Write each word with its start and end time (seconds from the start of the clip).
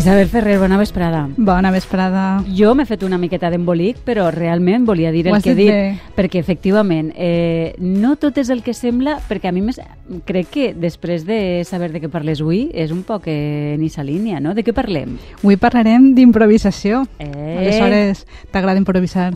Isabel 0.00 0.28
Ferrer, 0.28 0.58
bona 0.58 0.78
vesprada. 0.78 1.28
Bona 1.36 1.70
vesprada. 1.70 2.42
Jo 2.56 2.70
m'he 2.72 2.86
fet 2.88 3.02
una 3.04 3.18
miqueta 3.20 3.50
d'embolic, 3.52 3.98
però 4.00 4.30
realment 4.32 4.86
volia 4.88 5.10
dir 5.12 5.26
Ho 5.28 5.34
el 5.36 5.42
que 5.44 5.52
he 5.52 5.54
dit 5.58 5.66
dit, 5.68 5.74
bé. 5.76 6.14
perquè 6.16 6.40
efectivament 6.40 7.10
eh, 7.20 7.74
no 7.84 8.14
tot 8.16 8.38
és 8.40 8.48
el 8.48 8.62
que 8.64 8.72
sembla, 8.72 9.18
perquè 9.28 9.50
a 9.50 9.52
mi 9.52 9.60
més, 9.60 9.76
crec 10.24 10.48
que 10.54 10.70
després 10.72 11.26
de 11.28 11.66
saber 11.68 11.90
de 11.92 12.00
què 12.00 12.08
parles 12.08 12.40
avui 12.40 12.70
és 12.72 12.96
un 12.96 13.02
poc 13.04 13.28
en 13.28 13.76
aquesta 13.84 14.00
línia, 14.08 14.40
no? 14.40 14.54
De 14.56 14.64
què 14.64 14.72
parlem? 14.72 15.18
Avui 15.42 15.60
parlarem 15.60 16.14
d'improvisació. 16.16 17.04
Eh. 17.18 17.58
Aleshores, 17.60 18.24
t'agrada 18.50 18.80
improvisar, 18.80 19.34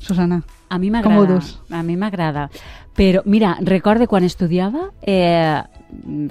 Susana? 0.00 0.46
A 0.70 0.78
mi 0.78 0.88
Com 0.88 1.12
ho 1.12 1.20
m'agrada. 1.20 1.34
dus? 1.34 1.58
A 1.68 1.82
mi 1.82 2.00
m'agrada. 2.00 2.48
Però, 2.96 3.20
mira, 3.26 3.58
recorde 3.60 4.06
quan 4.08 4.24
estudiava, 4.24 4.94
eh, 5.02 5.60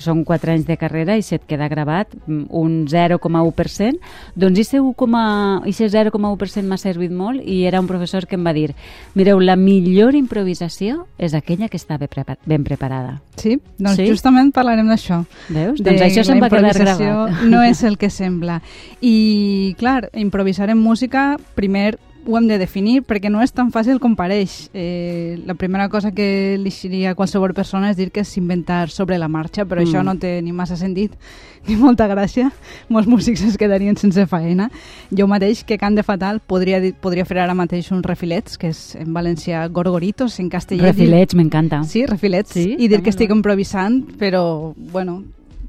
són 0.04 0.24
4 0.28 0.52
anys 0.52 0.66
de 0.68 0.78
carrera 0.78 1.16
i 1.18 1.24
se't 1.26 1.46
queda 1.48 1.68
gravat 1.72 2.12
mm, 2.26 2.48
un 2.50 2.86
0,1%, 2.92 4.00
doncs 4.36 4.60
aquest 4.60 4.76
1,1 4.82 5.62
aquest 5.64 5.96
0,1% 5.96 6.68
m'ha 6.68 6.80
servit 6.82 7.12
molt 7.12 7.42
i 7.44 7.64
era 7.66 7.80
un 7.80 7.88
professor 7.88 8.28
que 8.28 8.36
em 8.36 8.46
va 8.46 8.54
dir 8.54 8.74
mireu, 9.16 9.40
la 9.40 9.56
millor 9.56 10.16
improvisació 10.16 11.06
és 11.18 11.34
aquella 11.34 11.70
que 11.70 11.78
està 11.80 11.98
ben, 12.02 12.12
prepa 12.12 12.38
ben 12.46 12.64
preparada. 12.64 13.20
Sí? 13.38 13.60
Doncs 13.78 13.96
Sí? 14.00 14.08
justament 14.10 14.52
parlarem 14.52 14.88
d'això. 14.92 15.24
Veus? 15.50 15.80
de 15.80 15.90
doncs 15.90 16.02
això 16.02 16.26
se'm 16.26 16.40
la 16.40 16.48
va 16.48 16.50
quedar 16.50 16.74
improvisació 16.74 17.14
gravat. 17.14 17.44
no 17.50 17.64
és 17.64 17.84
el 17.84 17.98
que 17.98 18.10
sembla. 18.10 18.62
I, 19.02 19.76
clar, 19.80 20.10
improvisar 20.14 20.70
en 20.70 20.78
música, 20.78 21.38
primer 21.56 21.98
ho 22.26 22.38
hem 22.38 22.48
de 22.48 22.58
definir 22.58 23.02
perquè 23.06 23.30
no 23.30 23.42
és 23.44 23.52
tan 23.54 23.72
fàcil 23.72 24.00
com 24.02 24.16
pareix. 24.18 24.70
Eh, 24.74 25.38
la 25.46 25.54
primera 25.54 25.88
cosa 25.90 26.12
que 26.12 26.58
li 26.58 26.72
diria 26.82 27.12
a 27.12 27.16
qualsevol 27.16 27.54
persona 27.54 27.92
és 27.92 27.98
dir 27.98 28.10
que 28.12 28.22
és 28.22 28.38
inventar 28.38 28.90
sobre 28.90 29.18
la 29.18 29.28
marxa, 29.28 29.66
però 29.66 29.82
Mm. 29.82 29.88
això 29.88 30.04
no 30.04 30.16
té 30.18 30.42
ni 30.42 30.52
massa 30.52 30.76
sentit 30.76 31.12
ni 31.68 31.76
molta 31.76 32.08
gràcia. 32.08 32.52
Molts 32.90 33.08
músics 33.08 33.42
es 33.44 33.58
quedarien 33.58 33.96
sense 33.98 34.26
faena. 34.28 34.70
Jo 35.12 35.28
mateix, 35.28 35.64
que 35.64 35.78
cant 35.78 35.96
de 35.96 36.04
fatal, 36.04 36.40
podria, 36.46 36.80
dir, 36.82 36.94
podria 36.94 37.26
fer 37.26 37.40
ara 37.40 37.54
mateix 37.54 37.92
uns 37.92 38.06
refilets, 38.06 38.58
que 38.58 38.68
és 38.70 38.96
en 38.96 39.14
valencià 39.14 39.68
gorgoritos, 39.70 40.40
en 40.40 40.50
castellà... 40.50 40.92
Refilets, 40.92 41.36
m'encanta. 41.36 41.84
Sí, 41.84 42.06
refilets. 42.06 42.52
Sí? 42.54 42.76
I 42.78 42.88
dir 42.88 43.02
que 43.02 43.10
estic 43.10 43.32
improvisant, 43.32 44.04
però, 44.20 44.74
bueno, 44.76 45.24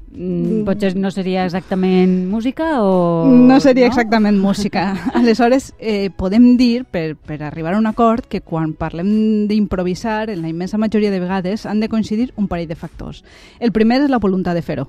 Mm, 0.09 0.63
potser 0.65 0.95
no 0.95 1.11
seria 1.11 1.43
exactament 1.45 2.29
música 2.31 2.81
o... 2.81 3.27
no 3.27 3.59
seria 3.59 3.87
exactament 3.87 4.39
música. 4.39 4.95
Aleshores, 5.13 5.73
eh, 5.79 6.09
podem 6.09 6.55
dir, 6.57 6.85
per, 6.85 7.15
per 7.17 7.41
arribar 7.43 7.75
a 7.75 7.81
un 7.81 7.89
acord, 7.89 8.25
que 8.25 8.41
quan 8.41 8.71
parlem 8.73 9.47
d'improvisar, 9.49 10.29
en 10.31 10.41
la 10.41 10.49
immensa 10.49 10.79
majoria 10.79 11.11
de 11.11 11.19
vegades, 11.19 11.65
han 11.65 11.81
de 11.83 11.89
coincidir 11.89 12.31
un 12.37 12.47
parell 12.47 12.69
de 12.71 12.79
factors. 12.79 13.23
El 13.59 13.75
primer 13.75 14.01
és 14.05 14.09
la 14.09 14.23
voluntat 14.23 14.55
de 14.55 14.63
fer-ho. 14.63 14.87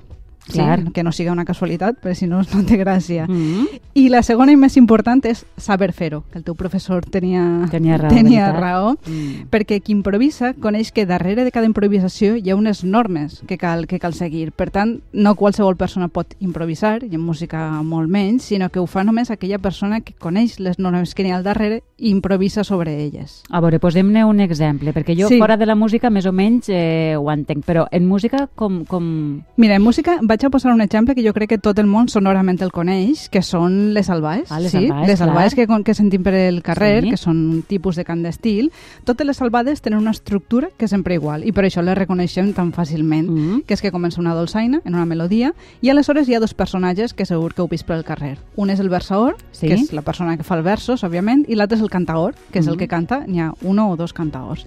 Sí, 0.49 0.57
Clar. 0.57 0.91
que 0.93 1.03
no 1.03 1.11
siga 1.11 1.33
una 1.35 1.45
casualitat, 1.45 1.99
perquè 2.01 2.15
si 2.15 2.27
no, 2.27 2.39
no 2.41 2.63
té 2.65 2.79
gràcia. 2.79 3.27
Mm. 3.29 3.67
I 3.99 4.07
la 4.07 4.21
segona 4.23 4.53
i 4.53 4.55
més 4.55 4.77
important 4.79 5.19
és 5.27 5.41
saber 5.59 5.89
fer-ho, 5.91 6.21
que 6.31 6.37
el 6.39 6.43
teu 6.47 6.55
professor 6.55 7.03
tenia, 7.03 7.41
Tenia 7.69 7.97
raó, 7.99 8.09
tenia 8.13 8.45
veritat. 8.45 8.59
raó 8.61 8.93
Mm. 9.09 9.49
perquè 9.51 9.81
qui 9.83 9.91
improvisa 9.91 10.53
coneix 10.53 10.91
que 10.93 11.05
darrere 11.05 11.43
de 11.43 11.51
cada 11.51 11.65
improvisació 11.67 12.37
hi 12.37 12.49
ha 12.49 12.55
unes 12.55 12.83
normes 12.85 13.41
que 13.47 13.57
cal, 13.57 13.87
que 13.87 13.99
cal 13.99 14.13
seguir. 14.13 14.53
Per 14.53 14.69
tant, 14.71 15.01
no 15.11 15.35
qualsevol 15.35 15.75
persona 15.75 16.07
pot 16.07 16.33
improvisar, 16.39 17.03
i 17.03 17.13
en 17.15 17.19
música 17.21 17.81
molt 17.83 18.09
menys, 18.09 18.43
sinó 18.43 18.69
que 18.69 18.79
ho 18.79 18.87
fa 18.87 19.03
només 19.03 19.31
aquella 19.31 19.59
persona 19.59 19.99
que 20.01 20.13
coneix 20.13 20.59
les 20.59 20.79
normes 20.79 21.13
que 21.13 21.23
n'hi 21.23 21.31
ha 21.31 21.37
al 21.37 21.43
darrere 21.43 21.83
i 21.97 22.09
improvisa 22.09 22.63
sobre 22.63 23.03
elles. 23.03 23.43
A 23.49 23.59
veure, 23.59 23.79
posem-ne 23.79 24.23
un 24.23 24.39
exemple, 24.39 24.93
perquè 24.93 25.17
jo 25.19 25.27
Sí. 25.27 25.37
fora 25.39 25.57
de 25.57 25.65
la 25.65 25.75
música 25.75 26.09
més 26.09 26.25
o 26.25 26.31
menys 26.31 26.69
eh, 26.69 27.15
ho 27.17 27.29
entenc, 27.31 27.65
però 27.65 27.87
en 27.91 28.07
música 28.07 28.47
com... 28.55 28.85
com... 28.85 29.41
Mira, 29.57 29.75
en 29.75 29.81
música 29.81 30.19
vaig 30.21 30.45
a 30.45 30.49
posar 30.49 30.71
un 30.73 30.81
exemple 30.81 31.15
que 31.15 31.25
jo 31.27 31.33
crec 31.33 31.49
que 31.49 31.57
tot 31.57 31.77
el 31.79 31.87
món 31.87 32.07
sonorament 32.07 32.61
el 32.61 32.71
coneix, 32.71 33.27
que 33.29 33.41
són 33.41 33.88
les 33.93 34.09
albaes. 34.09 34.51
Ah, 34.51 34.59
les 34.59 34.71
sí? 34.71 34.77
albaes, 34.77 35.07
les 35.07 35.21
albaes 35.21 35.55
clar. 35.55 35.67
que, 35.67 35.83
que 35.83 35.93
sentim 35.93 36.23
per 36.23 36.33
el 36.33 36.61
carrer, 36.63 37.03
Sí. 37.03 37.09
que 37.11 37.17
són 37.17 37.37
un 37.49 37.61
tipus 37.63 37.95
de 37.95 38.05
cant 38.05 38.21
d'estil. 38.23 38.71
Totes 39.05 39.25
les 39.27 39.41
albades 39.41 39.81
tenen 39.81 39.99
una 39.99 40.11
estructura 40.11 40.69
que 40.77 40.85
és 40.85 40.91
sempre 40.91 41.13
igual 41.15 41.45
i 41.45 41.51
per 41.51 41.65
això 41.65 41.81
les 41.81 41.97
reconeixem 41.97 42.53
tan 42.53 42.71
fàcilment. 42.73 43.29
Mm. 43.29 43.61
que 43.65 43.73
és 43.73 43.81
que 43.81 43.91
comença 43.91 44.19
una 44.21 44.33
dolçaina 44.33 44.81
en 44.85 44.95
una 44.95 45.05
melodia 45.05 45.53
i 45.81 45.89
aleshores 45.89 46.27
hi 46.29 46.35
ha 46.35 46.39
dos 46.39 46.53
personatges 46.53 47.13
que 47.13 47.25
segur 47.25 47.53
que 47.53 47.61
heu 47.61 47.67
vist 47.67 47.85
pel 47.85 48.03
carrer. 48.03 48.37
Un 48.55 48.69
és 48.69 48.79
el 48.79 48.89
versaor, 48.89 49.37
Sí. 49.51 49.67
que 49.67 49.73
és 49.75 49.93
la 49.93 50.01
persona 50.01 50.35
que 50.37 50.43
fa 50.43 50.55
els 50.55 50.63
versos, 50.63 51.03
òbviament, 51.03 51.45
i 51.47 51.55
l'altre 51.55 51.77
és 51.77 51.81
el 51.83 51.89
cantaor, 51.89 52.35
que 52.51 52.59
és 52.59 52.67
el 52.67 52.73
Mhm. 52.73 52.79
que 52.79 52.87
canta, 52.87 53.23
n'hi 53.27 53.39
ha 53.41 53.53
un 53.61 53.79
o 53.79 53.95
dos 53.95 54.13
cantaors. 54.13 54.65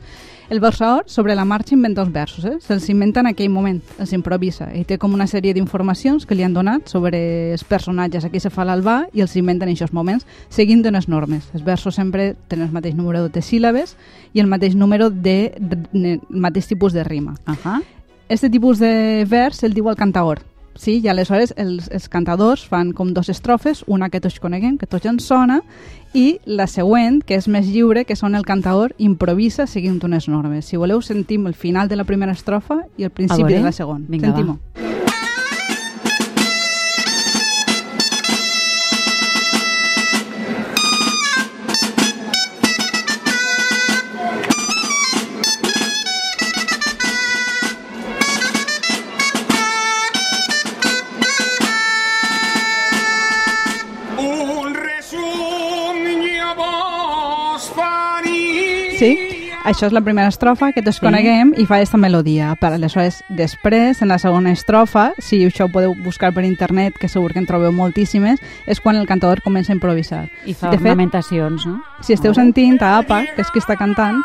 El 0.51 0.61
versaor, 0.61 1.05
sobre 1.07 1.35
la 1.35 1.45
marxa, 1.47 1.75
inventa 1.75 2.03
els 2.03 2.13
versos, 2.13 2.45
eh? 2.45 2.59
se'ls 2.61 2.89
inventa 2.91 3.21
en 3.21 3.27
aquell 3.29 3.49
moment, 3.49 3.81
els 3.99 4.13
improvisa, 4.13 4.75
i 4.77 4.85
té 4.85 4.99
com 4.99 5.15
una 5.15 5.27
sèrie 5.27 5.55
d'informacions 5.55 6.27
que 6.27 6.35
li 6.35 6.43
han 6.43 6.53
donat 6.53 6.89
sobre 6.89 7.53
els 7.53 7.65
personatges 7.65 8.25
a 8.25 8.29
qui 8.29 8.39
se 8.41 8.51
fa 8.51 8.65
l'albà 8.65 9.02
i 9.13 9.23
els 9.25 9.35
inventa 9.37 9.67
en 9.67 9.73
aquests 9.73 9.95
moments, 9.95 10.27
seguint 10.49 10.85
unes 10.87 11.09
normes. 11.09 11.49
Els 11.55 11.65
versos 11.65 11.97
sempre 11.97 12.35
tenen 12.49 12.69
el 12.69 12.77
mateix 12.77 12.95
número 12.95 13.29
de 13.29 13.43
síl·labes 13.43 13.97
i 14.33 14.41
el 14.41 14.47
mateix 14.47 14.77
número 14.77 15.11
de, 15.11 15.55
de, 15.59 15.83
de 15.93 16.15
el 16.15 16.41
mateix 16.47 16.69
tipus 16.71 16.93
de 16.93 17.05
rima. 17.05 17.37
Ahà. 17.47 17.81
Este 18.29 18.49
tipus 18.49 18.79
de 18.79 19.27
vers 19.29 19.63
el 19.63 19.75
diu 19.75 19.91
el 19.91 19.97
cantaor. 19.97 20.41
Sí, 20.75 21.01
i 21.05 21.09
aleshores 21.09 21.53
els, 21.61 21.91
els 21.93 22.09
cantadors 22.09 22.63
fan 22.65 22.93
com 22.97 23.13
dos 23.13 23.29
estrofes, 23.29 23.83
una 23.87 24.09
que 24.09 24.23
tots 24.25 24.39
coneguem, 24.41 24.79
que 24.81 24.89
tots 24.89 25.05
ens 25.09 25.27
sona, 25.29 25.61
i 26.17 26.39
la 26.47 26.67
següent, 26.67 27.21
que 27.27 27.37
és 27.37 27.49
més 27.49 27.69
lliure, 27.69 28.07
que 28.09 28.17
són 28.17 28.35
el 28.39 28.47
cantaor 28.49 28.95
improvisa 28.97 29.67
seguint 29.69 30.01
unes 30.05 30.29
normes. 30.33 30.65
Si 30.65 30.81
voleu, 30.81 31.03
sentim 31.05 31.47
el 31.47 31.55
final 31.55 31.93
de 31.93 32.01
la 32.01 32.09
primera 32.09 32.33
estrofa 32.33 32.83
i 32.97 33.05
el 33.05 33.13
principi 33.13 33.53
de 33.53 33.61
la 33.61 33.73
segona. 33.77 34.05
Vinga, 34.09 34.33
va. 34.33 34.37
Sentim-ho. 34.37 34.59
Un 34.81 34.92
Això 59.65 59.87
és 59.87 59.93
la 59.95 60.01
primera 60.01 60.27
estrofa 60.29 60.73
que 60.73 60.83
tots 60.83 60.99
Sí. 60.99 61.63
i 61.63 61.67
fa 61.67 61.77
aquesta 61.77 61.97
melodia. 61.97 62.57
Per 62.61 62.73
aleshores, 62.73 63.23
després, 63.29 64.03
en 64.03 64.09
la 64.09 64.19
segona 64.19 64.51
estrofa, 64.51 65.13
si 65.19 65.45
això 65.47 65.67
ho 65.67 65.69
podeu 65.73 65.95
buscar 65.95 66.33
per 66.35 66.45
internet, 66.45 66.95
que 66.99 67.09
segur 67.09 67.33
que 67.33 67.39
en 67.39 67.47
trobeu 67.47 67.71
moltíssimes, 67.73 68.41
és 68.67 68.81
quan 68.81 68.97
el 68.97 69.07
cantador 69.07 69.41
comença 69.43 69.73
a 69.73 69.77
improvisar. 69.77 70.29
I 70.47 70.55
fa 70.55 70.71
De 70.71 70.79
fet, 70.79 70.87
lamentacions, 70.89 71.65
no? 71.67 71.81
si 72.01 72.13
esteu 72.13 72.35
sentint 72.35 72.83
a 72.83 72.99
APA, 72.99 73.23
que 73.37 73.43
és 73.43 73.51
qui 73.51 73.61
està 73.61 73.77
cantant, 73.79 74.21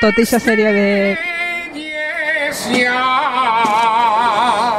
tota 0.00 0.12
aquesta 0.12 0.40
sèrie 0.40 0.72
de 0.72 1.16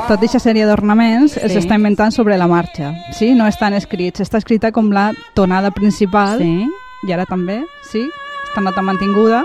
tota 0.08 0.20
aquesta 0.22 0.40
sèrie 0.40 0.66
d'ornaments 0.68 1.34
Sí. 1.34 1.58
està 1.58 1.76
inventant 1.76 2.12
sobre 2.12 2.38
la 2.38 2.48
marxa. 2.48 2.94
Sí? 3.12 3.34
No 3.34 3.48
estan 3.48 3.74
escrits. 3.74 4.20
Està 4.22 4.38
escrita 4.38 4.72
com 4.72 4.92
la 4.92 5.14
tonada 5.34 5.72
principal 5.72 6.38
Sí. 6.40 6.68
i 7.08 7.12
ara 7.12 7.26
també, 7.26 7.64
sí? 7.92 8.08
Està 8.56 8.64
nota 8.64 8.82
mantinguda. 8.88 9.42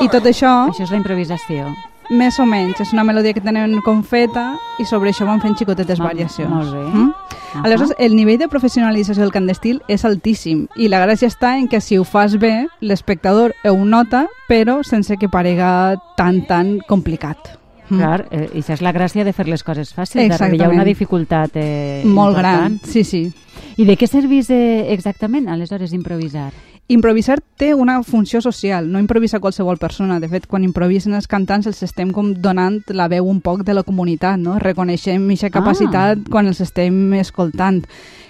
I 0.00 0.06
tot 0.08 0.22
això, 0.30 0.52
Això 0.70 0.84
és 0.84 0.92
la 0.92 1.00
improvisació. 1.00 1.66
més 2.10 2.38
o 2.38 2.46
menys, 2.46 2.78
és 2.80 2.92
una 2.92 3.02
melodia 3.02 3.32
que 3.34 3.40
tenen 3.40 3.80
com 3.82 4.04
feta 4.04 4.56
i 4.78 4.84
sobre 4.86 5.10
això 5.10 5.26
van 5.26 5.40
fent 5.40 5.56
xicotetes 5.58 5.98
Molt- 5.98 6.12
variacions. 6.12 6.48
molt 6.50 6.72
bé. 6.72 6.84
Mm? 6.94 7.12
Ahà. 7.54 7.64
Aleshores, 7.64 7.94
el 7.98 8.14
nivell 8.14 8.38
de 8.38 8.46
professionalització 8.48 9.22
del 9.24 9.32
cant 9.32 9.46
d'estil 9.48 9.82
és 9.88 10.04
altíssim 10.04 10.68
i 10.76 10.86
la 10.86 11.04
gràcia 11.04 11.26
està 11.26 11.58
en 11.58 11.66
que 11.66 11.80
si 11.80 11.98
ho 11.98 12.04
fas 12.04 12.38
bé, 12.38 12.68
l'espectador 12.80 13.52
ho 13.64 13.84
nota, 13.84 14.28
però 14.48 14.84
sense 14.84 15.16
que 15.16 15.28
parega 15.28 15.96
tan, 16.16 16.46
tan 16.46 16.78
complicat. 16.86 17.58
Mm. 17.90 17.98
Clar, 17.98 18.26
eh, 18.30 18.48
i 18.54 18.58
això 18.62 18.72
és 18.74 18.82
la 18.82 18.92
gràcia 18.92 19.24
de 19.24 19.32
fer 19.32 19.48
les 19.48 19.62
coses 19.64 19.92
fàcils. 19.94 20.28
Darrere 20.28 20.56
hi 20.56 20.60
ha 20.60 20.64
Exactament. 20.64 20.72
una 20.74 20.84
dificultat 20.84 21.50
eh, 21.56 22.02
Molt 22.04 22.36
important. 22.36 22.38
gran, 22.38 22.80
sí, 22.84 23.04
sí. 23.04 23.32
I 23.76 23.84
de 23.84 23.96
què 23.98 24.06
servís 24.06 24.48
eh, 24.50 24.92
exactament, 24.92 25.48
aleshores, 25.48 25.92
improvisar? 25.92 26.52
Improvisar 26.90 27.38
té 27.56 27.72
una 27.72 28.02
funció 28.02 28.40
social, 28.40 28.90
no 28.90 28.98
improvisa 28.98 29.38
qualsevol 29.38 29.78
persona. 29.78 30.18
De 30.18 30.26
fet, 30.28 30.46
quan 30.50 30.64
improvisen 30.64 31.14
els 31.14 31.28
cantants 31.28 31.66
els 31.70 31.82
estem 31.86 32.10
com 32.10 32.32
donant 32.34 32.80
la 32.88 33.06
veu 33.06 33.28
un 33.30 33.40
poc 33.40 33.62
de 33.62 33.74
la 33.74 33.84
comunitat, 33.84 34.38
no? 34.38 34.58
Reconeixem 34.58 35.24
aquesta 35.28 35.50
capacitat 35.50 36.18
Ah. 36.18 36.30
quan 36.30 36.46
els 36.48 36.60
estem 36.60 37.14
escoltant. 37.14 37.84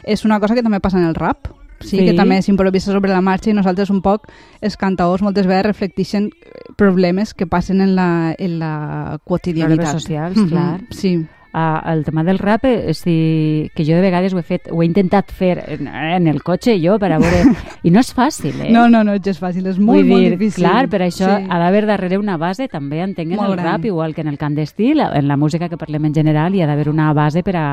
És 0.05 0.25
una 0.27 0.39
cosa 0.41 0.55
que 0.55 0.63
també 0.63 0.79
passa 0.81 0.99
en 0.99 1.05
el 1.07 1.15
rap, 1.15 1.49
sí, 1.81 1.99
Sí. 1.99 2.05
que 2.05 2.13
també 2.15 2.41
s'improvisa 2.43 2.93
sobre 2.93 3.11
la 3.11 3.21
marxa 3.21 3.51
i 3.51 3.55
nosaltres 3.55 3.91
un 3.91 4.03
poc, 4.03 4.29
els 4.61 4.77
cantaors, 4.77 5.23
moltes 5.23 5.47
vegades 5.47 5.67
reflecteixen 5.67 6.31
problemes 6.77 7.35
que 7.35 7.47
passen 7.47 7.81
en 7.81 7.95
la, 7.97 8.35
en 8.39 8.59
la 8.59 9.19
quotidianitat. 9.25 9.77
Problemes 9.79 10.03
socials, 10.03 10.37
Mhm, 10.37 10.49
clar. 10.49 10.81
Sí. 10.91 11.27
Uh, 11.53 11.81
el 11.91 12.05
tema 12.05 12.23
del 12.23 12.39
rap, 12.39 12.65
eh, 12.65 12.95
sí, 12.95 13.71
que 13.75 13.83
jo 13.85 13.97
de 13.97 14.01
vegades 14.05 14.33
ho 14.35 14.39
he 14.39 14.45
fet, 14.47 14.69
ho 14.71 14.83
he 14.83 14.87
intentat 14.87 15.33
fer 15.35 15.57
en, 15.67 15.89
en 15.89 16.29
el 16.31 16.45
cotxe 16.47 16.77
jo 16.79 16.95
per 17.03 17.11
a 17.11 17.19
veure... 17.19 17.41
I 17.83 17.91
no 17.91 17.99
és 18.05 18.13
fàcil, 18.15 18.55
eh? 18.63 18.71
No, 18.71 18.85
no, 18.89 19.01
no 19.03 19.17
és 19.19 19.41
fàcil, 19.41 19.67
és 19.67 19.79
molt, 19.81 19.99
Vull 20.05 20.07
molt 20.13 20.23
dir, 20.23 20.31
difícil. 20.37 20.63
clar, 20.63 20.87
per 20.93 21.01
això 21.09 21.27
Sí. 21.41 21.47
ha 21.51 21.59
d'haver 21.59 21.87
darrere 21.91 22.19
una 22.23 22.37
base, 22.39 22.69
també 22.71 23.01
entenc 23.03 23.33
el 23.35 23.39
gran. 23.41 23.65
rap, 23.67 23.85
igual 23.85 24.15
que 24.15 24.21
en 24.23 24.29
el 24.29 24.39
cant 24.39 24.55
d'estil, 24.55 25.01
en 25.01 25.27
la 25.27 25.37
música 25.37 25.69
que 25.69 25.77
parlem 25.81 26.05
en 26.07 26.15
general, 26.15 26.55
hi 26.55 26.63
ha 26.63 26.69
d'haver 26.71 26.89
una 26.89 27.13
base 27.13 27.43
per 27.43 27.57
a, 27.57 27.69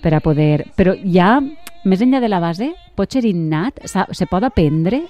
per 0.00 0.14
a 0.14 0.20
poder... 0.20 0.64
Però 0.74 0.94
ja, 1.04 1.38
més 1.84 2.00
enllà 2.00 2.20
de 2.24 2.28
la 2.32 2.40
base, 2.40 2.72
pot 2.96 3.12
ser 3.12 3.26
innat? 3.28 3.82
Se 3.84 4.26
pot 4.26 4.42
aprendre? 4.42 5.02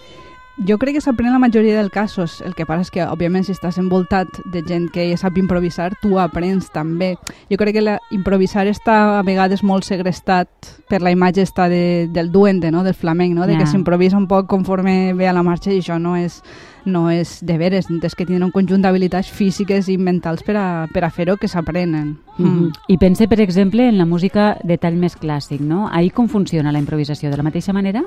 Jo 0.67 0.75
crec 0.75 0.97
que 0.97 1.01
s'aprèn 1.01 1.31
la 1.31 1.39
majoria 1.39 1.77
dels 1.77 1.93
casos. 1.95 2.41
El 2.43 2.57
que 2.59 2.67
passa 2.67 2.83
és 2.83 2.91
que, 2.91 3.05
òbviament, 3.07 3.45
si 3.47 3.53
estàs 3.55 3.77
envoltat 3.79 4.41
de 4.51 4.65
gent 4.67 4.89
que 4.91 5.07
sap 5.21 5.39
improvisar, 5.39 5.93
tu 6.03 6.17
aprens 6.19 6.73
també. 6.75 7.13
Jo 7.47 7.59
crec 7.61 7.77
que 7.77 7.85
la, 7.85 7.99
improvisar 8.11 8.67
està 8.67 9.21
a 9.21 9.23
vegades 9.23 9.63
molt 9.63 9.87
segrestat 9.87 10.51
per 10.91 10.99
la 11.05 11.13
imatge 11.15 11.45
està 11.47 11.69
de, 11.71 12.09
del 12.11 12.33
duende, 12.35 12.73
no? 12.75 12.83
del 12.83 12.99
flamenc, 12.99 13.37
no? 13.39 13.47
de 13.47 13.55
que 13.55 13.71
s'improvisa 13.71 14.19
un 14.19 14.27
poc 14.27 14.49
conforme 14.51 15.15
ve 15.15 15.29
a 15.29 15.37
la 15.37 15.47
marxa 15.47 15.71
i 15.71 15.79
això 15.79 16.01
no 16.03 16.17
és, 16.19 16.43
no 16.85 17.07
és 17.13 17.39
de 17.47 17.59
veres, 17.61 17.87
és 17.87 18.19
que 18.19 18.27
tenen 18.27 18.49
un 18.49 18.55
conjunt 18.55 18.83
d'habilitats 18.83 19.31
físiques 19.31 19.87
i 19.93 19.99
mentals 19.99 20.43
per 20.43 20.57
a, 20.59 20.69
per 20.91 21.05
a 21.07 21.13
fer-ho 21.15 21.37
que 21.39 21.47
s'aprenen. 21.47 22.17
Mm. 22.39 22.73
I 22.89 22.99
pense, 22.99 23.29
per 23.31 23.39
exemple, 23.45 23.87
en 23.87 23.99
la 23.99 24.11
música 24.11 24.57
de 24.65 24.79
tall 24.79 24.99
més 24.99 25.15
clàssic, 25.15 25.63
no? 25.63 25.87
Ahir 25.93 26.11
com 26.17 26.27
funciona 26.27 26.73
la 26.73 26.83
improvisació? 26.83 27.31
De 27.31 27.39
la 27.39 27.47
mateixa 27.47 27.77
manera? 27.77 28.03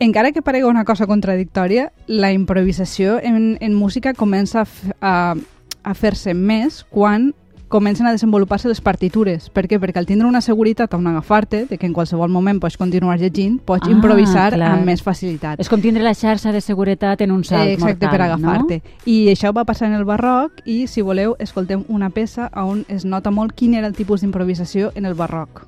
Encara 0.00 0.30
que 0.30 0.42
parega 0.42 0.68
una 0.68 0.84
cosa 0.84 1.06
contradictòria, 1.06 1.92
la 2.06 2.32
improvisació 2.32 3.18
en, 3.20 3.58
en 3.60 3.74
música 3.74 4.14
comença 4.14 4.62
a, 4.62 4.66
a, 5.00 5.34
a 5.82 5.94
fer-se 5.94 6.34
més 6.38 6.84
quan 6.88 7.32
comencen 7.68 8.06
a 8.06 8.12
desenvolupar-se 8.14 8.68
les 8.70 8.80
partitures. 8.80 9.50
Per 9.52 9.66
què? 9.68 9.76
Perquè 9.82 9.98
al 10.00 10.06
tindre 10.08 10.28
una 10.30 10.40
seguretat 10.40 10.94
on 10.96 11.04
agafar-te, 11.10 11.64
de 11.68 11.76
que 11.76 11.84
en 11.84 11.92
qualsevol 11.92 12.30
moment 12.32 12.60
pots 12.62 12.78
continuar 12.80 13.18
llegint, 13.20 13.58
pots 13.60 13.88
Ah, 13.88 13.90
improvisar 13.92 14.54
clar. 14.54 14.70
amb 14.78 14.86
més 14.88 15.02
facilitat. 15.02 15.58
És 15.60 15.68
com 15.68 15.82
tindre 15.82 16.02
la 16.06 16.14
xarxa 16.14 16.52
de 16.54 16.62
seguretat 16.62 17.20
en 17.26 17.32
un 17.34 17.42
salt 17.44 17.68
Exacte, 17.74 18.06
mortal, 18.06 18.10
per 18.14 18.22
agafar-te. 18.24 18.78
no? 18.84 19.02
I 19.04 19.18
això 19.34 19.52
va 19.52 19.66
passar 19.66 19.88
en 19.90 19.98
el 19.98 20.06
barroc 20.06 20.62
i, 20.64 20.86
si 20.86 21.02
voleu, 21.02 21.34
escoltem 21.40 21.82
una 21.88 22.08
peça 22.10 22.48
on 22.54 22.86
es 22.88 23.04
nota 23.04 23.30
molt 23.34 23.52
quin 23.52 23.74
era 23.74 23.86
el 23.90 23.92
tipus 23.98 24.22
d'improvisació 24.22 24.92
en 24.94 25.04
el 25.04 25.14
barroc. 25.14 25.66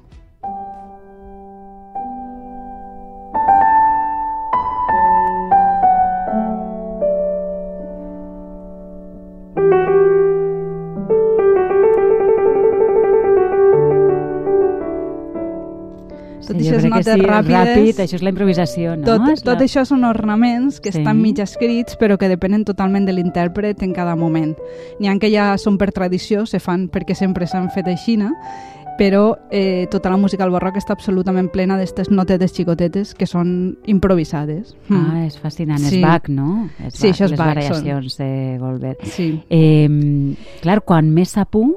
Tot 16.51 16.59
Sí, 16.59 16.65
això 16.67 16.73
jo 16.73 16.77
és 16.77 16.83
crec 16.83 16.93
que 16.93 16.99
notes 16.99 17.15
sí, 17.15 17.27
ràpides. 17.29 17.71
ràpid, 17.71 18.01
això 18.03 18.19
és 18.19 18.23
la 18.27 18.31
improvisació, 18.35 18.97
no? 18.99 19.05
Tot, 19.07 19.29
És 19.31 19.43
tot 19.47 19.61
la... 19.61 19.67
això 19.69 19.85
són 19.87 20.03
ornaments 20.09 20.81
que 20.81 20.91
Sí. 20.91 20.99
estan 20.99 21.21
mig 21.23 21.39
escrits 21.39 21.97
però 22.01 22.19
que 22.19 22.29
depenen 22.29 22.65
totalment 22.65 23.07
de 23.07 23.13
l'intèrpret 23.15 23.83
en 23.87 23.93
cada 23.95 24.17
moment. 24.17 24.57
N'hi 24.99 25.09
ha 25.09 25.19
que 25.23 25.31
ja 25.31 25.55
són 25.59 25.79
per 25.79 25.93
tradició, 25.93 26.45
se 26.47 26.59
fan 26.59 26.89
perquè 26.91 27.15
sempre 27.15 27.47
s'han 27.47 27.71
fet 27.71 27.87
aixina, 27.87 28.33
però 28.99 29.39
eh, 29.51 29.87
tota 29.91 30.11
la 30.11 30.19
música 30.19 30.45
al 30.45 30.51
barroc 30.51 30.77
està 30.77 30.93
absolutament 30.93 31.49
plena 31.49 31.77
d'aquestes 31.79 32.11
notetes 32.11 32.53
xicotetes 32.53 33.15
que 33.15 33.25
són 33.27 33.79
improvisades. 33.87 34.75
Ah, 34.91 35.23
és 35.25 35.39
fascinant. 35.39 35.79
Sí. 35.81 35.97
És 35.97 36.03
Bach, 36.03 36.29
no? 36.29 36.69
És 36.85 36.95
Sí, 36.99 37.09
això 37.09 37.25
és 37.25 37.31
les 37.31 37.39
Bach, 37.39 37.55
variacions 37.55 38.19
de 38.19 38.59
Goldberg. 38.61 38.99
Sí. 39.07 39.41
Eh, 39.49 39.89
clar, 40.61 40.83
quan 40.85 41.09
més 41.15 41.31
sapú, 41.31 41.77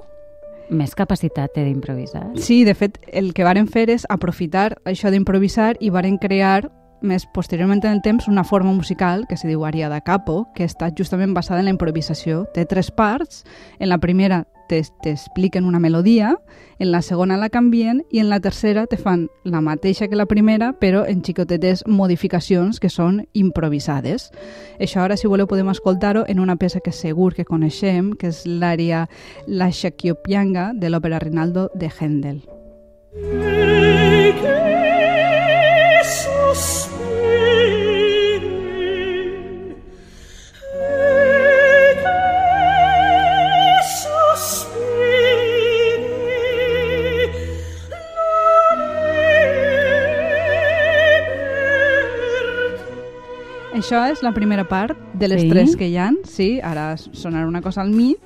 més 0.73 0.95
capacitat 0.95 1.53
té 1.55 1.63
d'improvisar. 1.65 2.25
Sí, 2.35 2.63
de 2.67 2.75
fet, 2.75 2.99
el 3.11 3.33
que 3.33 3.45
varen 3.45 3.67
fer 3.67 3.89
és 3.93 4.07
aprofitar 4.09 4.73
això 4.89 5.11
d'improvisar 5.13 5.75
i 5.79 5.91
varen 5.93 6.17
crear 6.21 6.69
més 7.03 7.25
posteriorment 7.35 7.83
en 7.83 7.97
el 7.97 8.01
temps 8.01 8.29
una 8.31 8.45
forma 8.47 8.71
musical 8.71 9.27
que 9.27 9.37
se 9.37 9.47
diu 9.49 9.65
aria 9.67 9.89
da 9.91 10.01
capo, 10.01 10.47
que 10.55 10.63
està 10.63 10.89
justament 10.95 11.35
basada 11.35 11.59
en 11.59 11.67
la 11.67 11.75
improvisació. 11.75 12.45
Té 12.55 12.65
tres 12.65 12.89
parts. 12.91 13.43
En 13.77 13.91
la 13.91 13.99
primera 13.99 14.45
t'expliquen 14.69 15.65
una 15.65 15.79
melodia, 15.79 16.35
en 16.79 16.91
la 16.91 17.01
segona 17.01 17.37
la 17.37 17.49
canvien 17.49 18.03
i 18.11 18.19
en 18.19 18.29
la 18.29 18.39
tercera 18.39 18.85
te 18.87 18.97
fan 18.97 19.27
la 19.43 19.61
mateixa 19.61 20.07
que 20.07 20.19
la 20.19 20.25
primera, 20.25 20.73
però 20.79 21.05
en 21.07 21.23
xicotetes 21.23 21.83
modificacions 21.87 22.79
que 22.79 22.89
són 22.89 23.23
improvisades. 23.33 24.31
Això 24.79 25.03
ara, 25.03 25.17
si 25.17 25.27
voleu, 25.27 25.47
podem 25.47 25.69
escoltar-ho 25.71 26.25
en 26.27 26.39
una 26.39 26.57
peça 26.57 26.81
que 26.83 26.91
segur 26.91 27.33
que 27.33 27.45
coneixem, 27.45 28.13
que 28.13 28.31
és 28.33 28.43
l'àrea 28.45 29.07
La 29.47 29.71
Shakiopianga 29.71 30.71
de 30.73 30.89
l'òpera 30.89 31.19
Rinaldo 31.23 31.69
de 31.75 31.91
Händel. 31.91 32.43
E 33.13 33.72
Això 53.73 54.03
és 54.11 54.21
la 54.21 54.31
primera 54.33 54.67
part 54.69 54.97
de 55.13 55.27
les 55.27 55.41
Sí. 55.41 55.49
tres 55.49 55.75
que 55.75 55.87
hi 55.89 55.97
han, 55.97 56.17
sí, 56.23 56.59
ara 56.61 56.95
sonarà 56.97 57.47
una 57.47 57.61
cosa 57.61 57.81
al 57.81 57.89
mig, 57.89 58.19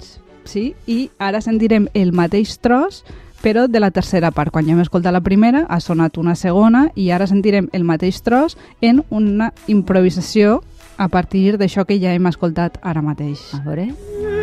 sí, 0.44 0.76
i 0.86 1.10
ara 1.20 1.40
sentirem 1.42 1.88
el 1.94 2.12
mateix 2.12 2.58
tros, 2.60 3.06
però 3.42 3.68
de 3.68 3.80
la 3.80 3.92
tercera 3.92 4.32
part. 4.32 4.52
Quan 4.52 4.66
ja 4.66 4.74
hem 4.74 4.82
escoltat 4.82 5.14
la 5.14 5.22
primera, 5.22 5.66
ha 5.70 5.80
sonat 5.80 6.18
una 6.18 6.36
segona 6.36 6.92
i 6.96 7.12
ara 7.12 7.28
sentirem 7.28 7.70
el 7.72 7.84
mateix 7.84 8.22
tros 8.22 8.58
en 8.82 9.04
una 9.10 9.54
improvisació 9.68 10.64
a 10.98 11.08
partir 11.08 11.58
d'això 11.58 11.86
que 11.86 12.00
ja 12.00 12.14
hem 12.14 12.26
escoltat 12.28 12.78
ara 12.82 13.02
mateix. 13.02 13.40
A 13.54 13.62
veure... 13.64 14.37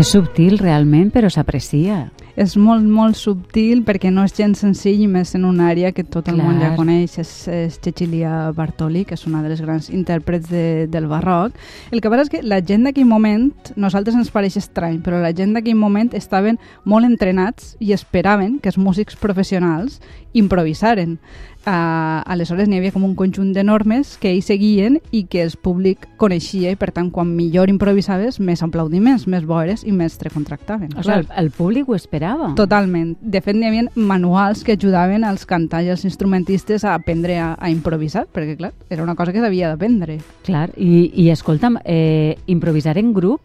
És 0.00 0.14
subtil 0.14 0.56
realment, 0.56 1.10
però 1.12 1.28
s'aprecia. 1.28 2.06
És 2.40 2.54
molt, 2.56 2.86
molt 2.88 3.18
subtil 3.20 3.82
perquè 3.84 4.08
no 4.08 4.22
és 4.24 4.32
gens 4.32 4.62
senzill 4.62 5.02
i 5.04 5.08
més 5.10 5.34
en 5.36 5.44
una 5.44 5.66
àrea 5.68 5.90
que 5.92 6.06
tot 6.06 6.30
el 6.30 6.38
Clar. 6.38 6.46
món 6.46 6.62
ja 6.62 6.70
coneix, 6.72 7.18
és, 7.20 7.32
és 7.52 7.76
Cecilia 7.84 8.48
Bartoli, 8.56 9.02
que 9.04 9.18
és 9.18 9.26
una 9.28 9.42
de 9.44 9.50
les 9.52 9.60
grans 9.60 9.90
intèrprets 9.92 10.48
de, 10.48 10.64
del 10.88 11.08
barroc. 11.10 11.58
El 11.92 12.00
que 12.00 12.08
passa 12.08 12.24
és 12.24 12.32
que 12.32 12.40
la 12.40 12.62
gent 12.64 12.88
d'aquell 12.88 13.08
moment, 13.10 13.50
nosaltres 13.76 14.16
ens 14.16 14.32
pareix 14.32 14.56
estrany, 14.56 15.02
però 15.04 15.20
la 15.20 15.34
gent 15.36 15.52
d'aquell 15.52 15.76
moment 15.76 16.14
estaven 16.16 16.56
molt 16.88 17.10
entrenats 17.10 17.74
i 17.78 17.92
esperaven 17.92 18.56
que 18.58 18.72
els 18.72 18.80
músics 18.80 19.20
professionals 19.20 20.00
improvisaren. 20.32 21.18
Uh, 21.60 22.24
aleshores 22.24 22.70
n'hi 22.70 22.78
havia 22.78 22.92
com 22.94 23.02
un 23.04 23.12
conjunt 23.12 23.50
de 23.52 23.60
normes 23.60 24.14
que 24.16 24.30
ells 24.30 24.46
seguien 24.48 24.94
i 25.12 25.26
que 25.28 25.42
el 25.44 25.52
públic 25.60 26.06
coneixia 26.16 26.70
i 26.72 26.78
per 26.80 26.88
tant 26.96 27.10
quan 27.12 27.34
millor 27.36 27.68
improvisaves 27.68 28.38
més 28.40 28.62
aplaudiments, 28.64 29.26
més 29.28 29.44
boires 29.44 29.84
i 29.84 29.92
més 29.92 30.16
te 30.16 30.32
contractaven. 30.32 30.94
O 30.96 31.04
sigui, 31.04 31.18
el, 31.18 31.28
el 31.36 31.50
públic 31.52 31.90
ho 31.90 31.98
esperava. 31.98 32.29
Totalment. 32.56 33.16
De 33.20 33.40
fet, 33.40 33.56
n'hi 33.56 33.66
havia 33.68 33.86
manuals 33.94 34.64
que 34.64 34.72
ajudaven 34.78 35.24
als 35.24 35.46
cantants 35.46 35.86
i 35.86 35.90
als 35.90 36.04
instrumentistes 36.04 36.84
a 36.84 36.94
aprendre 36.94 37.38
a, 37.38 37.54
a 37.58 37.70
improvisar, 37.70 38.26
perquè, 38.32 38.56
clar, 38.58 38.72
era 38.90 39.02
una 39.02 39.14
cosa 39.14 39.32
que 39.32 39.40
s'havia 39.40 39.68
d'aprendre. 39.72 40.18
Clar, 40.46 40.70
i, 40.76 41.10
i 41.22 41.30
escolta'm, 41.30 41.78
eh, 41.84 42.36
improvisar 42.46 42.96
en 42.98 43.12
grup, 43.16 43.40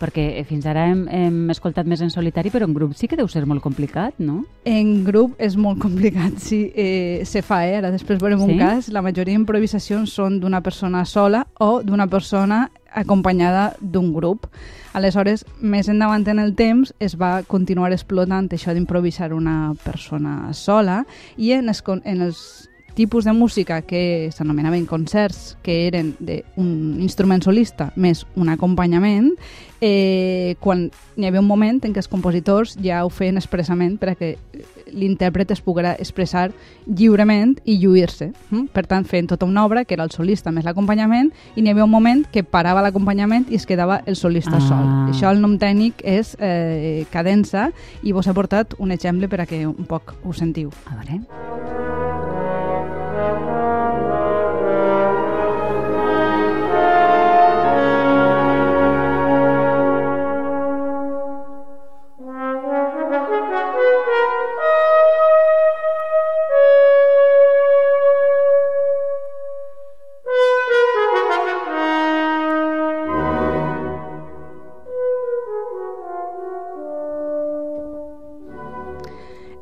perquè 0.00 0.40
fins 0.48 0.64
ara 0.64 0.86
hem, 0.88 1.02
hem 1.12 1.50
escoltat 1.52 1.84
més 1.84 2.00
en 2.00 2.08
solitari, 2.08 2.48
però 2.48 2.64
en 2.64 2.72
grup 2.72 2.94
sí 2.96 3.04
que 3.06 3.18
deu 3.20 3.26
ser 3.28 3.42
molt 3.44 3.60
complicat, 3.60 4.14
no? 4.18 4.46
En 4.64 5.02
grup 5.04 5.34
és 5.36 5.58
molt 5.60 5.76
complicat, 5.82 6.38
sí, 6.40 6.70
eh, 6.74 7.20
se 7.28 7.42
fa, 7.44 7.66
eh? 7.68 7.76
Ara 7.82 7.90
després 7.92 8.18
veurem 8.18 8.40
Sí? 8.40 8.52
un 8.54 8.58
cas. 8.58 8.88
La 8.88 9.02
majoria 9.04 9.34
d'improvisacions 9.36 10.08
són 10.16 10.38
d'una 10.40 10.62
persona 10.64 11.04
sola 11.04 11.42
o 11.60 11.82
d'una 11.84 12.06
persona 12.08 12.70
acompanyada 12.94 13.74
d'un 13.80 14.12
grup. 14.12 14.46
Aleshores, 14.92 15.44
més 15.60 15.88
endavant 15.88 16.26
en 16.28 16.38
el 16.42 16.54
temps 16.58 16.94
es 16.98 17.16
va 17.18 17.42
continuar 17.46 17.92
explotant 17.92 18.50
això 18.50 18.74
d'improvisar 18.74 19.32
una 19.34 19.74
persona 19.84 20.52
sola 20.52 21.04
i 21.36 21.52
en 21.52 21.68
els, 21.70 21.84
en 21.86 22.26
els 22.26 22.69
tipus 22.94 23.24
de 23.24 23.32
música 23.32 23.82
que 23.82 24.30
s'anomenaven 24.32 24.86
concerts, 24.86 25.56
que 25.62 25.86
eren 25.86 26.14
d'un 26.18 27.00
instrument 27.00 27.42
solista 27.42 27.92
més 27.96 28.26
un 28.36 28.48
acompanyament, 28.48 29.32
eh, 29.80 30.56
quan 30.60 30.90
hi 31.16 31.26
havia 31.26 31.40
un 31.40 31.46
moment 31.48 31.80
en 31.84 31.94
què 31.94 32.00
els 32.02 32.08
compositors 32.08 32.76
ja 32.82 33.04
ho 33.04 33.10
feien 33.10 33.38
expressament 33.40 33.96
per 33.98 34.10
a 34.10 34.14
que 34.14 34.36
l'intèrpret 34.90 35.52
es 35.54 35.60
poguera 35.62 35.92
expressar 35.98 36.50
lliurement 36.86 37.54
i 37.64 37.78
lluir-se. 37.78 38.32
Mm? 38.50 38.66
Per 38.74 38.84
tant, 38.90 39.06
feien 39.06 39.28
tota 39.30 39.46
una 39.46 39.64
obra 39.64 39.84
que 39.84 39.94
era 39.94 40.04
el 40.04 40.10
solista 40.10 40.50
més 40.50 40.66
l'acompanyament 40.66 41.30
i 41.54 41.62
n'hi 41.62 41.70
havia 41.70 41.84
un 41.86 41.92
moment 41.94 42.24
que 42.32 42.42
parava 42.42 42.82
l'acompanyament 42.82 43.46
i 43.50 43.56
es 43.60 43.66
quedava 43.66 44.02
el 44.06 44.16
solista 44.16 44.56
Ah. 44.56 44.60
sol. 44.60 44.90
Això 45.14 45.30
el 45.30 45.40
nom 45.40 45.58
tècnic 45.58 46.02
és 46.04 46.36
eh, 46.40 47.06
cadença 47.10 47.70
i 48.02 48.12
vos 48.12 48.26
he 48.26 48.34
portat 48.34 48.74
un 48.78 48.90
exemple 48.90 49.28
per 49.28 49.42
a 49.42 49.46
que 49.46 49.66
un 49.66 49.86
poc 49.86 50.16
ho 50.24 50.32
sentiu. 50.32 50.70
A 50.86 50.96
veure. 50.96 51.89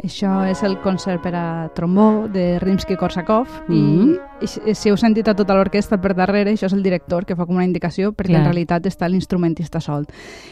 Això 0.08 0.40
és 0.48 0.62
el 0.64 0.78
concert 0.80 1.20
per 1.20 1.34
a 1.36 1.68
trombó 1.76 2.28
de 2.32 2.56
Rimsky-Korsakov 2.62 3.68
Mhm. 3.68 4.14
i, 4.40 4.70
i 4.70 4.74
si 4.74 4.88
heu 4.88 4.96
sentit 4.96 5.28
a 5.28 5.34
tota 5.36 5.52
l'orquestra 5.54 6.00
per 6.00 6.14
darrere, 6.16 6.52
això 6.54 6.66
és 6.66 6.72
el 6.72 6.82
director 6.82 7.26
que 7.26 7.36
fa 7.36 7.44
com 7.44 7.56
una 7.56 7.66
indicació 7.66 8.12
perquè 8.14 8.32
Clar. 8.32 8.40
en 8.40 8.48
realitat 8.48 8.86
està 8.86 9.08
l'instrumentista 9.10 9.80
sol. 9.80 10.06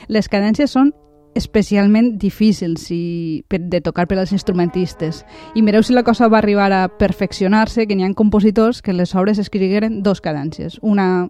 Les 0.09 0.29
cadències 0.29 0.71
són 0.71 0.93
especialment 1.35 2.19
difícils 2.19 2.91
i, 2.91 3.45
per, 3.49 3.61
de 3.61 3.81
tocar 3.81 4.07
per 4.09 4.19
als 4.19 4.33
instrumentistes. 4.33 5.25
I 5.55 5.63
mireu 5.63 5.83
si 5.83 5.93
la 5.93 6.03
cosa 6.03 6.29
va 6.29 6.39
arribar 6.39 6.73
a 6.73 6.89
perfeccionar-se, 6.89 7.87
que 7.87 7.95
n'hi 7.97 8.05
ha 8.05 8.13
compositors 8.15 8.83
que 8.83 8.93
les 8.93 9.15
obres 9.15 9.39
escrigueren 9.39 10.03
dos 10.03 10.21
cadències. 10.21 10.79
Una 10.83 11.29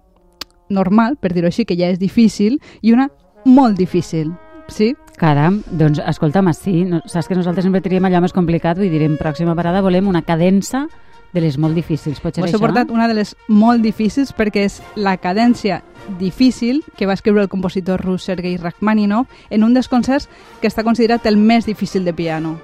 normal, 0.68 1.16
per 1.16 1.32
dir-ho 1.32 1.46
així, 1.46 1.64
que 1.64 1.76
ja 1.76 1.90
és 1.90 1.98
difícil, 1.98 2.60
i 2.82 2.92
una 2.92 3.10
molt 3.44 3.76
difícil. 3.78 4.32
Sí? 4.68 4.94
Caram, 5.16 5.62
doncs 5.70 6.00
escolta'm, 6.04 6.52
sí, 6.52 6.84
no, 6.84 7.00
saps 7.08 7.28
que 7.30 7.38
nosaltres 7.38 7.64
sempre 7.64 7.80
triem 7.80 8.04
allò 8.04 8.20
més 8.20 8.34
complicat, 8.36 8.76
vull 8.76 8.92
dir, 8.92 9.02
en 9.06 9.16
pròxima 9.16 9.54
parada 9.56 9.80
volem 9.84 10.08
una 10.10 10.22
cadença 10.26 10.86
de 11.32 11.40
les 11.40 11.58
molt 11.58 11.76
difícils. 11.76 12.20
Pot 12.20 12.36
ser 12.36 12.44
he 12.44 12.50
això? 12.50 12.60
portat 12.60 12.92
una 12.92 13.08
de 13.08 13.16
les 13.18 13.34
molt 13.48 13.84
difícils 13.84 14.32
perquè 14.36 14.66
és 14.68 14.80
la 14.96 15.16
cadència 15.20 15.82
difícil 16.20 16.82
que 16.96 17.08
va 17.08 17.16
escriure 17.16 17.42
el 17.44 17.52
compositor 17.52 18.00
rus 18.04 18.28
Sergei 18.28 18.56
Rachmaninov 18.56 19.26
en 19.50 19.64
un 19.64 19.74
dels 19.76 19.88
concerts 19.88 20.30
que 20.60 20.70
està 20.70 20.84
considerat 20.86 21.26
el 21.26 21.36
més 21.36 21.68
difícil 21.68 22.04
de 22.04 22.14
piano. 22.16 22.56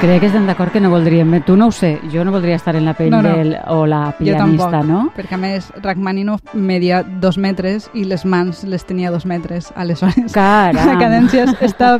Crec 0.00 0.22
que 0.22 0.28
estem 0.30 0.46
d'acord 0.48 0.72
que 0.72 0.80
no 0.80 0.88
voldríem... 0.88 1.42
Tu 1.44 1.58
no 1.60 1.66
ho 1.68 1.72
sé, 1.76 1.98
jo 2.08 2.22
no 2.24 2.32
voldria 2.32 2.56
estar 2.56 2.72
en 2.74 2.86
la 2.88 2.94
pell 2.96 3.10
No, 3.12 3.20
no. 3.20 3.34
del, 3.36 3.50
o 3.68 3.84
la 3.84 4.14
Jo 4.16 4.24
pianista, 4.24 4.70
tampoc, 4.70 4.86
no? 4.88 5.00
perquè 5.12 5.36
a 5.36 5.40
més 5.42 5.68
Rachmaninov 5.84 6.54
media 6.54 7.02
dos 7.04 7.36
metres 7.36 7.90
i 7.92 8.06
les 8.08 8.24
mans 8.24 8.64
les 8.64 8.86
tenia 8.88 9.12
dos 9.12 9.26
metres. 9.28 9.68
Aleshores, 9.76 10.32
Caram! 10.32 10.80
la 10.88 10.96
cadència 10.96 11.44
està 11.60 11.98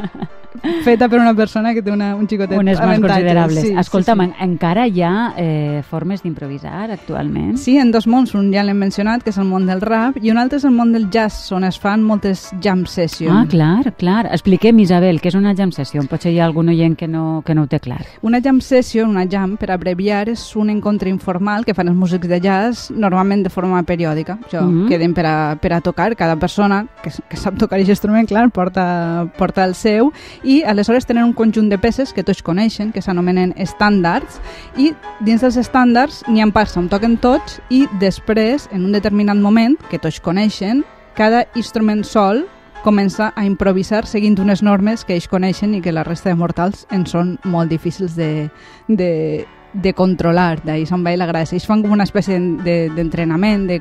feta 0.84 1.08
per 1.08 1.18
una 1.20 1.34
persona 1.34 1.72
que 1.74 1.82
té 1.82 1.90
una, 1.92 2.14
un 2.16 2.26
xicotet 2.28 2.58
Unes 2.58 2.78
mans 2.80 3.00
considerables. 3.00 3.60
Sí, 3.66 3.74
Escolta'm, 3.78 4.20
sí, 4.20 4.24
en- 4.38 4.50
encara 4.50 4.86
hi 4.86 5.02
ha 5.02 5.34
eh, 5.36 5.82
formes 5.88 6.22
d'improvisar 6.22 6.90
actualment? 6.90 7.56
sí. 7.56 7.64
sí, 7.70 7.76
en 7.78 7.90
dos 7.92 8.06
mons, 8.06 8.34
un 8.34 8.52
ja 8.52 8.62
l'hem 8.64 8.76
mencionat, 8.78 9.22
que 9.22 9.30
és 9.30 9.38
el 9.38 9.44
món 9.46 9.66
del 9.66 9.80
rap, 9.80 10.16
i 10.22 10.30
un 10.32 10.38
altre 10.38 10.58
és 10.58 10.64
el 10.64 10.72
món 10.74 10.92
del 10.92 11.08
jazz, 11.10 11.50
on 11.52 11.64
es 11.64 11.78
fan 11.78 12.02
moltes 12.02 12.50
jam 12.62 12.84
sessions. 12.86 13.32
Ah, 13.36 13.46
clar, 13.48 13.92
clar. 13.96 14.26
Expliquem, 14.32 14.78
Isabel, 14.80 15.20
què 15.20 15.28
és 15.30 15.36
una 15.38 15.54
jam 15.54 15.70
session. 15.72 16.06
Potser 16.10 16.32
hi 16.32 16.40
ha 16.40 16.44
algun 16.48 16.68
oient 16.72 16.96
que 16.98 17.06
no, 17.08 17.42
que 17.46 17.54
no 17.54 17.62
ho 17.62 17.66
té 17.70 17.78
clar. 17.80 18.00
Una 18.22 18.40
jam 18.42 18.60
session, 18.60 19.08
una 19.10 19.26
jam, 19.30 19.56
per 19.60 19.70
abreviar, 19.70 20.28
és 20.28 20.42
un 20.56 20.70
encontre 20.70 21.08
informal 21.10 21.64
que 21.64 21.74
fan 21.74 21.88
els 21.88 21.96
músics 21.96 22.28
de 22.28 22.40
jazz 22.40 22.90
normalment 22.90 23.44
de 23.46 23.50
forma 23.54 23.82
periòdica. 23.84 24.38
Això, 24.48 24.64
Mhm. 24.66 24.88
queden 24.88 25.14
per 25.14 25.26
a, 25.26 25.56
per 25.60 25.72
a 25.74 25.80
tocar, 25.80 26.16
cada 26.16 26.36
persona 26.36 26.86
que, 27.02 27.10
que 27.28 27.36
sap 27.36 27.56
tocar 27.56 27.76
aquest 27.78 27.90
instrument, 27.90 28.26
clar, 28.28 28.50
porta, 28.50 29.28
porta 29.38 29.64
el 29.64 29.74
seu, 29.74 30.10
i 30.42 30.49
aleshores 30.66 31.06
tenen 31.06 31.24
un 31.28 31.34
conjunt 31.36 31.68
de 31.70 31.78
peces 31.78 32.12
que 32.16 32.24
tots 32.26 32.42
coneixen, 32.42 32.90
que 32.94 33.02
s'anomenen 33.04 33.52
estàndards, 33.60 34.40
i 34.76 34.90
dins 35.26 35.44
dels 35.44 35.58
estàndards 35.60 36.24
n'hi 36.28 36.42
ha 36.42 36.48
parts 36.54 36.76
on 36.80 36.88
toquen 36.90 37.18
tots, 37.22 37.60
i 37.70 37.86
després, 38.02 38.68
en 38.74 38.86
un 38.88 38.96
determinat 38.96 39.38
moment, 39.38 39.78
que 39.90 40.00
tots 40.02 40.20
coneixen, 40.20 40.84
cada 41.14 41.46
instrument 41.54 42.02
sol 42.06 42.44
comença 42.82 43.32
a 43.36 43.44
improvisar 43.44 44.06
seguint 44.06 44.38
unes 44.40 44.62
normes 44.62 45.04
que 45.04 45.14
ells 45.14 45.28
coneixen 45.28 45.74
i 45.74 45.80
que 45.80 45.92
la 45.92 46.04
resta 46.04 46.28
de 46.30 46.36
mortals 46.36 46.86
en 46.90 47.06
són 47.06 47.38
molt 47.44 47.70
difícils 47.70 48.16
de, 48.16 48.50
de, 48.88 49.46
de 49.72 49.92
controlar. 49.94 50.60
D'ahir 50.64 50.86
se'n 50.88 51.04
va 51.06 51.12
la 51.16 51.26
gràcia. 51.28 51.54
Ells 51.56 51.66
fan 51.66 51.82
com 51.82 51.92
una 51.94 52.04
espècie 52.04 52.38
de- 52.64 52.90
d'entrenament, 52.96 53.66
de, 53.68 53.80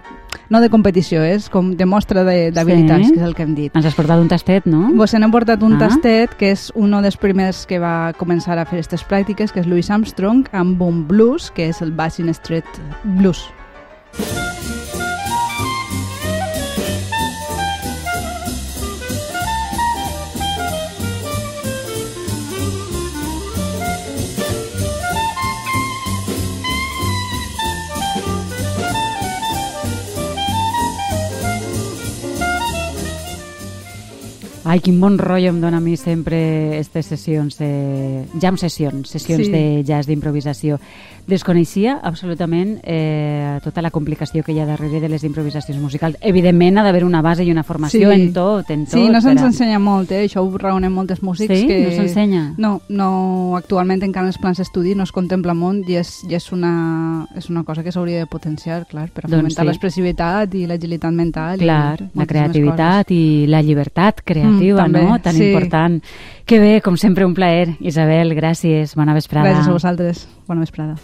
no 0.49 0.61
de 0.61 0.69
competició, 0.69 1.23
és 1.23 1.49
com 1.49 1.71
de 1.77 1.85
mostra 1.85 2.23
de- 2.23 2.51
d'habilitats, 2.51 3.07
Sí. 3.07 3.13
que 3.13 3.19
és 3.19 3.25
el 3.25 3.35
que 3.35 3.43
hem 3.43 3.55
dit. 3.55 3.75
Ens 3.75 3.85
has 3.85 3.95
portat 3.95 4.19
un 4.19 4.27
tastet, 4.27 4.65
no? 4.65 4.91
Vos 4.93 5.13
n'hem 5.13 5.31
portat 5.31 5.63
un 5.63 5.73
Ah. 5.73 5.79
tastet 5.87 6.35
que 6.37 6.51
és 6.51 6.71
un 6.75 6.91
dels 7.01 7.17
primers 7.17 7.65
que 7.65 7.79
va 7.79 8.13
començar 8.13 8.57
a 8.59 8.65
fer 8.65 8.79
aquestes 8.79 9.03
pràctiques, 9.07 9.51
que 9.51 9.61
és 9.61 9.67
Louis 9.67 9.89
Armstrong, 9.89 10.45
amb 10.51 10.81
un 10.81 11.07
blues, 11.07 11.51
que 11.51 11.69
és 11.69 11.81
el 11.81 11.91
Basin 11.91 12.29
Street 12.29 12.65
Blues. 13.03 13.49
Ai, 34.69 34.79
quin 34.85 34.99
bon 35.01 35.15
rotllo 35.17 35.49
em 35.49 35.59
dona 35.63 35.79
a 35.79 35.81
mi 35.81 35.95
sempre 35.97 36.37
aquestes 36.75 37.07
sessions, 37.09 37.57
de... 37.57 38.25
jam 38.39 38.55
sessions, 38.61 39.09
sessions 39.09 39.47
Sí. 39.47 39.51
de 39.51 39.83
jazz 39.87 40.05
d'improvisació. 40.05 40.77
Desconeixia 41.29 41.99
absolutament 42.01 42.79
eh, 42.83 43.59
tota 43.63 43.83
la 43.85 43.91
complicació 43.93 44.41
que 44.43 44.51
hi 44.53 44.59
ha 44.59 44.65
darrere 44.65 44.99
de 44.99 45.09
les 45.09 45.23
improvisacions 45.27 45.77
musicals. 45.81 46.17
Evidentment 46.25 46.79
ha 46.79 46.83
d'haver 46.85 47.03
una 47.05 47.21
base 47.21 47.43
i 47.45 47.51
una 47.53 47.61
formació 47.63 48.09
Sí. 48.11 48.21
en 48.21 48.33
tot, 48.33 48.69
en 48.73 48.85
tot. 48.85 48.93
Sí, 48.95 49.03
no 49.09 49.21
se'ns 49.21 49.37
per 49.41 49.45
a- 49.45 49.49
ensenya 49.51 49.79
molt, 49.79 50.11
eh? 50.11 50.23
això 50.25 50.41
ho 50.41 50.57
raonen 50.57 50.91
moltes 50.93 51.21
músics. 51.21 51.53
Sí? 51.53 51.67
que... 51.67 51.79
No 51.85 51.91
s'ensenya? 51.91 52.53
No, 52.57 52.81
no, 52.89 53.55
actualment 53.57 54.01
encara 54.03 54.25
en 54.25 54.33
els 54.33 54.37
plans 54.41 54.57
d'estudi 54.57 54.95
no 54.95 55.03
es 55.03 55.11
contempla 55.11 55.53
molt 55.53 55.87
i 55.89 55.97
és, 56.01 56.23
i 56.29 56.33
és, 56.35 56.51
una, 56.51 57.25
és 57.37 57.49
una 57.49 57.63
cosa 57.63 57.83
que 57.83 57.91
s'hauria 57.91 58.19
de 58.19 58.25
potenciar, 58.29 58.85
clar, 58.89 59.09
per 59.09 59.25
a 59.25 59.27
Doncs 59.29 59.41
fomentar 59.41 59.63
sí. 59.65 59.67
l'expressivitat 59.69 60.55
i 60.55 60.65
l'agilitat 60.65 61.13
mental. 61.13 61.59
Clar, 61.61 62.01
i 62.01 62.17
la 62.19 62.25
creativitat 62.25 63.11
i 63.11 63.45
la 63.47 63.61
llibertat 63.61 64.21
creativa, 64.25 64.49
Mm, 64.58 64.58
també, 64.77 65.03
no? 65.03 65.19
Tan 65.23 65.35
sí. 65.37 65.49
important. 65.49 65.99
Que 66.45 66.59
bé, 66.59 66.73
com 66.81 66.97
sempre, 66.97 67.25
un 67.27 67.35
plaer. 67.37 67.75
Isabel, 67.79 68.33
gràcies. 68.37 68.95
Bona 68.97 69.13
vesprada. 69.17 69.51
Gràcies 69.51 69.69
a 69.69 69.75
vosaltres. 69.75 70.27
Bona 70.47 70.65
vesprada. 70.65 70.95